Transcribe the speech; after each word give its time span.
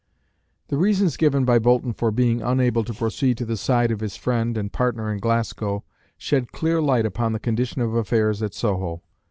The 0.69 0.77
reasons 0.79 1.15
given 1.15 1.45
by 1.45 1.59
Boulton 1.59 1.93
for 1.93 2.09
being 2.09 2.41
unable 2.41 2.83
to 2.85 2.91
proceed 2.91 3.37
to 3.37 3.45
the 3.45 3.55
side 3.55 3.91
of 3.91 3.99
his 3.99 4.15
friend 4.17 4.57
and 4.57 4.73
partner 4.73 5.11
in 5.13 5.19
Glasgow, 5.19 5.83
shed 6.17 6.51
clear 6.51 6.81
light 6.81 7.05
upon 7.05 7.33
the 7.33 7.39
condition 7.39 7.83
of 7.83 7.93
affairs 7.93 8.41
at 8.41 8.55
Soho. 8.55 9.03